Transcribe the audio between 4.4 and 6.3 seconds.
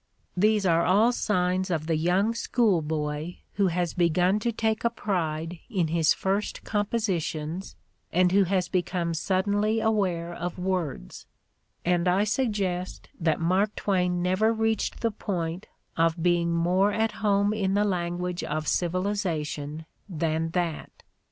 take a pride in his